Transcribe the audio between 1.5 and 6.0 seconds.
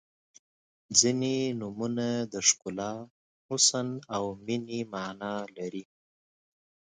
نومونه د ښکلا، حسن او مینې معنا لري.